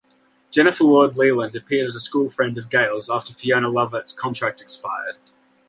[0.49, 5.17] Jennifer Ward-Lealand appeared as a school friend of Gayle's after Fiona Lovatt's contract expired.